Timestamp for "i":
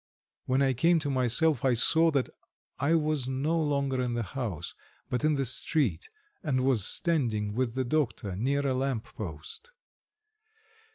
0.63-0.73, 1.63-1.75, 2.79-2.95